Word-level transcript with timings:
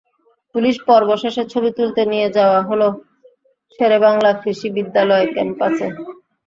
Police 0.55 0.75
পর্ব 0.87 1.09
শেষে 1.23 1.43
ছবি 1.53 1.69
তুলতে 1.77 2.01
নিয়ে 2.11 2.27
যাওয়া 2.37 2.59
হলো 2.69 2.87
শেরেবাংলা 3.79 4.31
কৃষি 4.33 4.67
বিশ্ববিদ্যালয় 4.67 5.25
ক্যাম্পাসে। 5.33 5.87